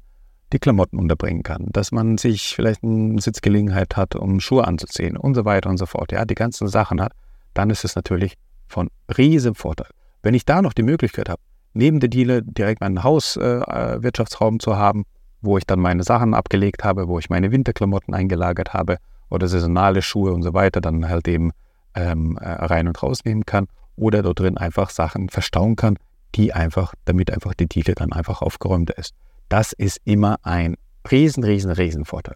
die 0.51 0.59
Klamotten 0.59 0.97
unterbringen 0.97 1.43
kann, 1.43 1.67
dass 1.71 1.91
man 1.91 2.17
sich 2.17 2.55
vielleicht 2.55 2.83
eine 2.83 3.21
Sitzgelegenheit 3.21 3.95
hat, 3.97 4.15
um 4.15 4.39
Schuhe 4.39 4.67
anzuziehen 4.67 5.15
und 5.15 5.35
so 5.35 5.45
weiter 5.45 5.69
und 5.69 5.77
so 5.77 5.85
fort, 5.85 6.11
ja, 6.11 6.25
die 6.25 6.35
ganzen 6.35 6.67
Sachen 6.67 7.01
hat, 7.01 7.13
dann 7.53 7.69
ist 7.69 7.85
es 7.85 7.95
natürlich 7.95 8.35
von 8.67 8.89
riesem 9.15 9.55
Vorteil. 9.55 9.89
Wenn 10.23 10.33
ich 10.33 10.45
da 10.45 10.61
noch 10.61 10.73
die 10.73 10.83
Möglichkeit 10.83 11.29
habe, 11.29 11.41
neben 11.73 11.99
der 11.99 12.09
Diele 12.09 12.41
direkt 12.43 12.81
meinen 12.81 13.03
Hauswirtschaftsraum 13.03 14.55
äh, 14.55 14.59
zu 14.59 14.75
haben, 14.75 15.05
wo 15.41 15.57
ich 15.57 15.65
dann 15.65 15.79
meine 15.79 16.03
Sachen 16.03 16.33
abgelegt 16.33 16.83
habe, 16.83 17.07
wo 17.07 17.19
ich 17.19 17.29
meine 17.29 17.51
Winterklamotten 17.51 18.13
eingelagert 18.13 18.73
habe 18.73 18.97
oder 19.29 19.47
saisonale 19.47 20.01
Schuhe 20.01 20.33
und 20.33 20.41
so 20.41 20.53
weiter, 20.53 20.81
dann 20.81 21.07
halt 21.07 21.27
eben 21.27 21.51
ähm, 21.99 22.37
äh, 22.37 22.49
rein 22.49 22.87
und 22.87 23.01
rausnehmen 23.01 23.45
kann 23.45 23.67
oder 23.95 24.21
dort 24.21 24.39
drin 24.39 24.57
einfach 24.57 24.89
Sachen 24.89 25.29
verstauen 25.29 25.75
kann, 25.75 25.97
die 26.35 26.53
einfach, 26.53 26.93
damit 27.05 27.31
einfach 27.31 27.53
die 27.53 27.67
Diele 27.67 27.95
dann 27.95 28.13
einfach 28.13 28.41
aufgeräumter 28.41 28.97
ist. 28.97 29.13
Das 29.49 29.73
ist 29.73 29.99
immer 30.05 30.37
ein 30.43 30.75
riesen, 31.09 31.43
riesen, 31.43 31.71
riesen 31.71 32.05
Vorteil. 32.05 32.35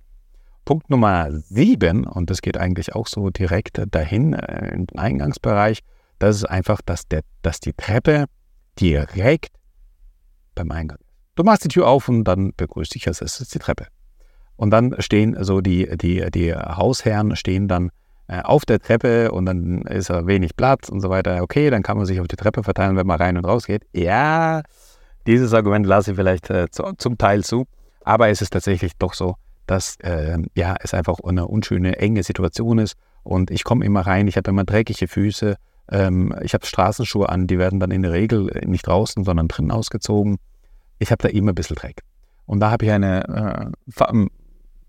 Punkt 0.65 0.89
Nummer 0.89 1.29
sieben, 1.31 2.05
und 2.05 2.29
das 2.29 2.41
geht 2.41 2.57
eigentlich 2.57 2.95
auch 2.95 3.07
so 3.07 3.29
direkt 3.29 3.81
dahin 3.91 4.33
äh, 4.33 4.73
im 4.73 4.87
Eingangsbereich, 4.95 5.79
das 6.19 6.37
ist 6.37 6.45
einfach, 6.45 6.81
dass, 6.85 7.07
der, 7.07 7.21
dass 7.41 7.59
die 7.59 7.73
Treppe 7.73 8.25
direkt 8.79 9.55
beim 10.55 10.71
Eingang 10.71 10.97
ist. 10.99 11.09
Du 11.35 11.43
machst 11.43 11.65
die 11.65 11.67
Tür 11.67 11.87
auf 11.87 12.07
und 12.07 12.23
dann 12.23 12.53
begrüßt 12.55 12.95
dich, 12.95 13.07
es 13.07 13.21
ist 13.21 13.53
die 13.53 13.59
Treppe. 13.59 13.87
Und 14.55 14.69
dann 14.69 14.95
stehen 14.99 15.35
so 15.43 15.61
die, 15.61 15.97
die, 15.97 16.29
die 16.31 16.53
Hausherren 16.53 17.35
stehen 17.35 17.67
dann 17.67 17.89
auf 18.27 18.65
der 18.65 18.79
Treppe 18.79 19.31
und 19.31 19.45
dann 19.45 19.81
ist 19.83 20.09
er 20.09 20.27
wenig 20.27 20.55
Platz 20.55 20.89
und 20.89 21.01
so 21.01 21.09
weiter. 21.09 21.41
Okay, 21.41 21.69
dann 21.69 21.83
kann 21.83 21.97
man 21.97 22.05
sich 22.05 22.19
auf 22.19 22.27
die 22.27 22.35
Treppe 22.35 22.63
verteilen, 22.63 22.95
wenn 22.95 23.07
man 23.07 23.19
rein 23.19 23.37
und 23.37 23.45
raus 23.45 23.65
geht. 23.65 23.83
Ja, 23.93 24.61
dieses 25.27 25.53
Argument 25.53 25.85
lasse 25.85 26.11
ich 26.11 26.17
vielleicht 26.17 26.49
äh, 26.49 26.69
zu, 26.69 26.83
zum 26.97 27.17
Teil 27.17 27.43
zu, 27.43 27.65
aber 28.03 28.29
es 28.29 28.41
ist 28.41 28.51
tatsächlich 28.51 28.93
doch 28.97 29.13
so, 29.13 29.35
dass 29.67 29.97
äh, 30.01 30.37
ja, 30.55 30.75
es 30.81 30.93
einfach 30.93 31.19
eine 31.23 31.47
unschöne, 31.47 31.97
enge 31.97 32.23
Situation 32.23 32.79
ist 32.79 32.95
und 33.23 33.51
ich 33.51 33.63
komme 33.63 33.85
immer 33.85 34.01
rein, 34.01 34.27
ich 34.27 34.37
habe 34.37 34.49
immer 34.49 34.65
dreckige 34.65 35.07
Füße, 35.07 35.55
ähm, 35.89 36.35
ich 36.41 36.53
habe 36.53 36.65
Straßenschuhe 36.65 37.29
an, 37.29 37.47
die 37.47 37.59
werden 37.59 37.79
dann 37.79 37.91
in 37.91 38.01
der 38.01 38.11
Regel 38.11 38.49
nicht 38.65 38.87
draußen, 38.87 39.23
sondern 39.23 39.47
drinnen 39.47 39.71
ausgezogen. 39.71 40.37
Ich 40.99 41.11
habe 41.11 41.21
da 41.21 41.29
immer 41.29 41.51
ein 41.51 41.55
bisschen 41.55 41.75
Dreck. 41.75 42.01
Und 42.45 42.59
da 42.59 42.71
habe 42.71 42.85
ich 42.85 42.91
eine 42.91 43.71
äh, 43.87 43.91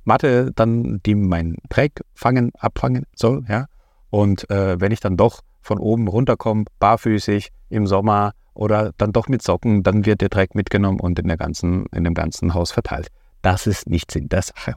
Matte 0.04 0.52
dann, 0.54 1.00
die 1.04 1.14
meinen 1.14 1.56
Dreck 1.68 2.02
fangen, 2.14 2.52
abfangen 2.58 3.06
soll, 3.14 3.44
ja. 3.48 3.66
Und 4.10 4.48
äh, 4.50 4.80
wenn 4.80 4.92
ich 4.92 5.00
dann 5.00 5.16
doch 5.16 5.40
von 5.60 5.78
oben 5.78 6.08
runterkomme, 6.08 6.64
barfüßig 6.78 7.50
im 7.70 7.86
Sommer, 7.86 8.32
oder 8.54 8.92
dann 8.96 9.12
doch 9.12 9.28
mit 9.28 9.42
Socken, 9.42 9.82
dann 9.82 10.06
wird 10.06 10.20
der 10.20 10.28
Dreck 10.28 10.54
mitgenommen 10.54 11.00
und 11.00 11.18
in, 11.18 11.28
der 11.28 11.36
ganzen, 11.36 11.86
in 11.86 12.04
dem 12.04 12.14
ganzen 12.14 12.54
Haus 12.54 12.70
verteilt. 12.70 13.08
Das 13.42 13.66
ist 13.66 13.88
nicht 13.88 14.10
Sinn 14.10 14.28
der 14.28 14.42
Sache. 14.42 14.74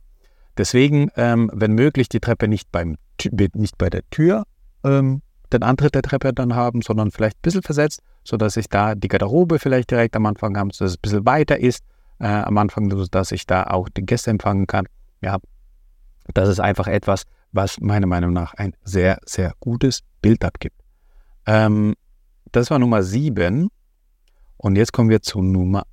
Deswegen, 0.58 1.10
ähm, 1.16 1.50
wenn 1.54 1.74
möglich, 1.74 2.10
die 2.10 2.20
Treppe 2.20 2.48
nicht, 2.48 2.72
beim, 2.72 2.98
nicht 3.54 3.78
bei 3.78 3.90
der 3.90 4.02
Tür 4.10 4.44
ähm, 4.84 5.22
den 5.54 5.64
Antritt 5.64 5.96
der 5.96 6.02
Treppe 6.02 6.34
dann 6.34 6.56
haben, 6.56 6.82
sondern 6.82 7.12
vielleicht 7.12 7.38
ein 7.38 7.42
bisschen 7.44 7.62
versetzt, 7.62 8.02
sodass 8.24 8.58
ich 8.58 8.68
da 8.68 8.96
die 8.96 9.08
Garderobe 9.08 9.60
vielleicht 9.60 9.92
direkt 9.92 10.16
am 10.16 10.26
Anfang 10.26 10.58
habe, 10.58 10.74
sodass 10.74 10.94
es 10.94 10.98
ein 10.98 11.02
bisschen 11.02 11.26
weiter 11.26 11.60
ist 11.60 11.84
äh, 12.20 12.28
am 12.28 12.58
Anfang, 12.58 12.90
sodass 12.90 13.32
ich 13.32 13.46
da 13.46 13.66
auch 13.66 13.88
die 13.90 14.06
Gäste 14.06 14.32
empfangen 14.32 14.66
kann. 14.66 14.88
Ja, 15.22 15.38
das 16.34 16.50
ist 16.50 16.60
einfach 16.60 16.88
etwas, 16.88 17.24
was 17.52 17.80
meiner 17.80 18.08
Meinung 18.08 18.34
nach 18.34 18.54
ein 18.54 18.74
sehr, 18.84 19.20
sehr 19.26 19.54
gutes 19.60 20.02
Bild 20.22 20.44
abgibt. 20.44 20.80
Ähm, 21.46 21.96
das 22.52 22.70
war 22.70 22.80
Nummer 22.80 23.04
7. 23.04 23.70
Und 24.58 24.76
jetzt 24.76 24.92
kommen 24.94 25.10
wir 25.10 25.22
zu 25.22 25.42
Nummer 25.42 25.82
8. 25.82 25.88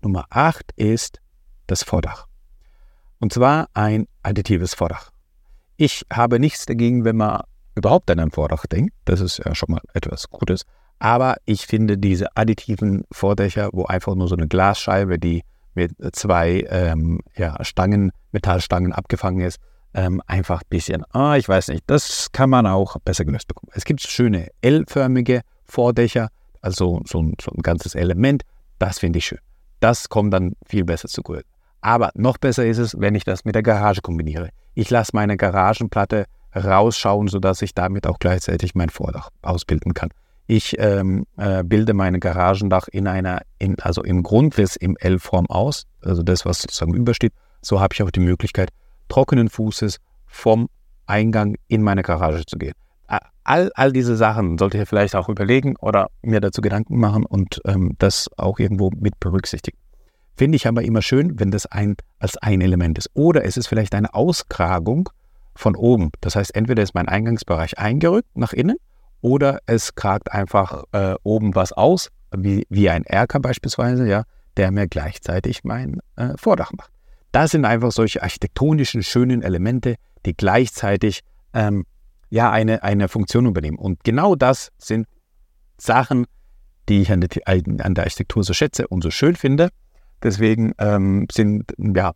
Nummer 0.00 0.26
8 0.30 0.72
ist 0.76 1.20
das 1.66 1.82
Vordach. 1.82 2.26
Und 3.18 3.32
zwar 3.32 3.68
ein 3.74 4.06
additives 4.22 4.74
Vordach. 4.74 5.10
Ich 5.76 6.04
habe 6.12 6.38
nichts 6.38 6.66
dagegen, 6.66 7.04
wenn 7.04 7.16
man 7.16 7.42
überhaupt 7.74 8.10
an 8.10 8.20
ein 8.20 8.30
Vordach 8.30 8.66
denkt. 8.66 8.94
Das 9.04 9.20
ist 9.20 9.38
ja 9.38 9.54
schon 9.54 9.72
mal 9.72 9.80
etwas 9.94 10.30
Gutes. 10.30 10.64
Aber 11.00 11.36
ich 11.44 11.66
finde 11.66 11.98
diese 11.98 12.36
additiven 12.36 13.04
Vordächer, 13.12 13.70
wo 13.72 13.84
einfach 13.84 14.14
nur 14.14 14.28
so 14.28 14.36
eine 14.36 14.48
Glasscheibe, 14.48 15.18
die 15.18 15.42
mit 15.78 15.92
zwei 16.12 16.66
ähm, 16.68 17.20
ja, 17.36 17.56
Stangen, 17.64 18.10
Metallstangen 18.32 18.92
abgefangen 18.92 19.40
ist, 19.40 19.58
ähm, 19.94 20.20
einfach 20.26 20.62
ein 20.62 20.68
bisschen, 20.68 21.04
ah, 21.12 21.36
ich 21.36 21.48
weiß 21.48 21.68
nicht, 21.68 21.84
das 21.86 22.28
kann 22.32 22.50
man 22.50 22.66
auch 22.66 22.96
besser 23.04 23.24
gelöst 23.24 23.48
bekommen. 23.48 23.70
Es 23.74 23.84
gibt 23.84 24.02
schöne 24.02 24.48
L-förmige 24.60 25.42
Vordächer, 25.64 26.28
also 26.60 27.00
so 27.06 27.22
ein, 27.22 27.34
so 27.40 27.52
ein 27.52 27.62
ganzes 27.62 27.94
Element, 27.94 28.42
das 28.78 28.98
finde 28.98 29.18
ich 29.18 29.26
schön. 29.26 29.38
Das 29.80 30.08
kommt 30.08 30.34
dann 30.34 30.54
viel 30.66 30.84
besser 30.84 31.08
zu 31.08 31.22
Größe. 31.22 31.44
Aber 31.80 32.10
noch 32.14 32.38
besser 32.38 32.66
ist 32.66 32.78
es, 32.78 33.00
wenn 33.00 33.14
ich 33.14 33.24
das 33.24 33.44
mit 33.44 33.54
der 33.54 33.62
Garage 33.62 34.00
kombiniere. 34.00 34.50
Ich 34.74 34.90
lasse 34.90 35.12
meine 35.14 35.36
Garagenplatte 35.36 36.26
rausschauen, 36.54 37.28
sodass 37.28 37.62
ich 37.62 37.72
damit 37.74 38.06
auch 38.06 38.18
gleichzeitig 38.18 38.74
mein 38.74 38.90
Vordach 38.90 39.30
ausbilden 39.42 39.94
kann. 39.94 40.10
Ich 40.48 40.74
ähm, 40.78 41.26
äh, 41.36 41.62
bilde 41.62 41.94
mein 41.94 42.18
Garagendach 42.18 42.88
in 42.88 43.06
einer, 43.06 43.42
in, 43.58 43.78
also 43.78 44.02
im 44.02 44.24
Grundriss 44.24 44.74
im 44.74 44.96
L-Form 44.96 45.46
aus, 45.46 45.84
also 46.02 46.24
das, 46.24 46.44
was 46.44 46.62
sozusagen 46.62 46.94
übersteht. 46.94 47.32
So 47.62 47.80
habe 47.80 47.94
ich 47.94 48.02
auch 48.02 48.10
die 48.10 48.20
Möglichkeit, 48.20 48.70
trockenen 49.08 49.48
Fußes 49.48 49.98
vom 50.26 50.68
Eingang 51.06 51.54
in 51.68 51.82
meine 51.82 52.02
Garage 52.02 52.44
zu 52.44 52.58
gehen 52.58 52.74
all, 53.48 53.72
all 53.74 53.92
diese 53.92 54.14
Sachen 54.14 54.58
sollte 54.58 54.78
ich 54.78 54.88
vielleicht 54.88 55.16
auch 55.16 55.28
überlegen 55.28 55.76
oder 55.76 56.10
mir 56.22 56.40
dazu 56.40 56.60
Gedanken 56.60 56.98
machen 56.98 57.24
und 57.24 57.60
ähm, 57.64 57.94
das 57.98 58.28
auch 58.36 58.58
irgendwo 58.58 58.90
mit 58.90 59.18
berücksichtigen. 59.20 59.78
Finde 60.36 60.56
ich 60.56 60.68
aber 60.68 60.82
immer 60.82 61.02
schön, 61.02 61.40
wenn 61.40 61.50
das 61.50 61.66
ein, 61.66 61.96
als 62.18 62.36
ein 62.36 62.60
Element 62.60 62.98
ist. 62.98 63.10
Oder 63.14 63.44
es 63.44 63.56
ist 63.56 63.66
vielleicht 63.66 63.94
eine 63.94 64.14
Auskragung 64.14 65.08
von 65.54 65.74
oben. 65.74 66.10
Das 66.20 66.36
heißt, 66.36 66.54
entweder 66.54 66.82
ist 66.82 66.94
mein 66.94 67.08
Eingangsbereich 67.08 67.78
eingerückt 67.78 68.28
nach 68.36 68.52
innen 68.52 68.76
oder 69.20 69.58
es 69.66 69.94
kragt 69.94 70.32
einfach 70.32 70.84
äh, 70.92 71.14
oben 71.22 71.54
was 71.54 71.72
aus, 71.72 72.10
wie, 72.36 72.66
wie 72.68 72.90
ein 72.90 73.04
Erker 73.04 73.40
beispielsweise, 73.40 74.06
ja, 74.06 74.24
der 74.56 74.70
mir 74.70 74.88
gleichzeitig 74.88 75.64
mein 75.64 76.00
äh, 76.16 76.36
Vordach 76.36 76.72
macht. 76.76 76.90
Das 77.32 77.50
sind 77.50 77.64
einfach 77.64 77.92
solche 77.92 78.22
architektonischen, 78.22 79.02
schönen 79.02 79.42
Elemente, 79.42 79.96
die 80.24 80.34
gleichzeitig 80.34 81.20
ähm, 81.52 81.84
ja 82.30 82.50
eine, 82.50 82.82
eine 82.82 83.08
Funktion 83.08 83.46
übernehmen. 83.46 83.78
Und 83.78 84.02
genau 84.04 84.34
das 84.34 84.70
sind 84.78 85.06
Sachen, 85.78 86.26
die 86.88 87.02
ich 87.02 87.12
an 87.12 87.20
der, 87.20 87.30
an 87.46 87.94
der 87.94 88.04
Architektur 88.04 88.44
so 88.44 88.52
schätze 88.52 88.88
und 88.88 89.02
so 89.02 89.10
schön 89.10 89.36
finde. 89.36 89.68
Deswegen 90.22 90.72
ähm, 90.78 91.26
sind 91.30 91.72
ja 91.78 92.12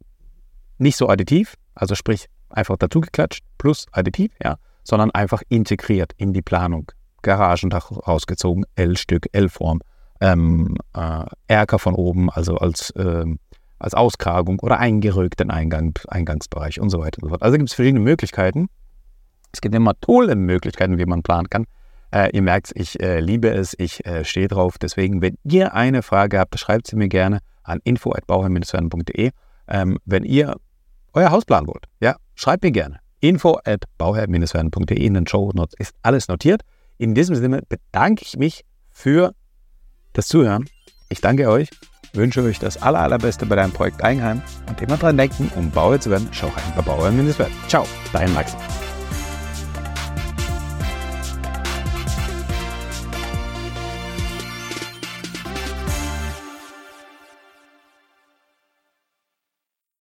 nicht 0.79 0.97
so 0.97 1.09
additiv, 1.09 1.55
also 1.75 1.95
sprich 1.95 2.27
einfach 2.49 2.77
dazu 2.77 3.01
geklatscht 3.01 3.45
plus 3.59 3.87
additiv, 3.93 4.33
ja, 4.43 4.57
sondern 4.85 5.11
einfach 5.11 5.43
integriert 5.49 6.13
in 6.17 6.33
die 6.33 6.43
Planung. 6.43 6.91
Garagendach 7.23 7.91
rausgezogen, 7.91 8.65
L-Stück, 8.75 9.29
L-Form, 9.33 9.81
ähm, 10.21 10.77
äh, 10.95 11.25
Erker 11.49 11.79
von 11.79 11.95
oben, 11.95 12.31
also 12.31 12.57
als, 12.57 12.93
ähm, 12.97 13.39
als 13.79 13.95
Auskragung 13.95 14.59
oder 14.61 14.79
eingerückt 14.79 15.41
den 15.41 15.51
Eingang, 15.51 15.99
Eingangsbereich 16.09 16.81
und 16.81 16.91
so 16.91 16.99
weiter 16.99 17.23
und 17.23 17.29
so 17.29 17.29
fort. 17.31 17.43
Also 17.43 17.57
gibt 17.57 17.71
es 17.71 17.75
verschiedene 17.75 18.03
Möglichkeiten. 18.03 18.69
Es 19.53 19.61
gibt 19.61 19.75
immer 19.75 19.99
tolle 20.01 20.35
Möglichkeiten, 20.35 20.99
wie 20.99 21.07
man 21.07 21.23
planen 21.23 21.51
kann. 21.51 21.67
Äh, 22.13 22.31
ihr 22.33 22.43
merkt, 22.43 22.73
ich 22.75 23.01
äh, 23.01 23.21
liebe 23.21 23.49
es, 23.51 23.75
ich 23.79 24.05
äh, 24.07 24.25
stehe 24.25 24.49
drauf. 24.49 24.79
Deswegen, 24.79 25.23
wenn 25.23 25.37
ihr 25.45 25.75
eine 25.75 26.03
Frage 26.03 26.39
habt, 26.39 26.59
schreibt 26.59 26.87
sie 26.87 26.97
mir 26.97 27.09
gerne 27.09 27.39
an 27.63 27.81
info.bauherr-werden.de. 27.85 29.31
Ähm, 29.69 29.99
wenn 30.05 30.25
ihr 30.25 30.57
euer 31.15 31.31
Haus 31.31 31.45
planen 31.45 31.67
wollt, 31.67 31.87
ja, 32.01 32.17
schreibt 32.35 32.63
mir 32.63 32.73
gerne. 32.73 33.02
info.bauherr-werden.de 33.23 34.99
in 34.99 35.15
den 35.15 35.27
Show 35.27 35.51
Notes 35.55 35.75
ist 35.79 35.95
alles 36.03 36.29
notiert. 36.29 36.63
In 36.99 37.15
diesem 37.15 37.37
Sinne 37.37 37.63
bedanke 37.69 38.25
ich 38.25 38.37
mich 38.37 38.65
für 38.91 39.33
das 40.13 40.29
Zuhören. 40.29 40.69
Ich 41.09 41.21
danke 41.21 41.49
euch, 41.49 41.71
wünsche 42.13 42.43
euch 42.43 42.59
das 42.59 42.83
aller, 42.83 42.99
allerbeste 42.99 43.47
bei 43.47 43.57
deinem 43.57 43.73
Projekt 43.73 44.03
Eigenheim 44.05 44.43
und 44.69 44.81
immer 44.83 44.97
dran 44.97 45.17
denken, 45.17 45.51
um 45.57 45.71
Bauherr 45.71 46.01
zu 46.01 46.11
werden, 46.11 46.29
schau 46.33 46.49
rein 46.49 46.73
bei 46.77 46.83
Bauherr-werden. 46.83 47.53
Ciao, 47.69 47.87
dein 48.13 48.33
Max. 48.35 48.57